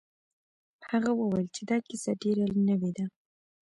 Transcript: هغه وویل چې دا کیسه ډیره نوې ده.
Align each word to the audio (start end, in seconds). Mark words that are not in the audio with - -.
هغه 0.89 1.11
وویل 1.15 1.47
چې 1.55 1.61
دا 1.69 1.77
کیسه 1.87 2.11
ډیره 2.21 2.43
نوې 2.69 2.91
ده. 2.97 3.05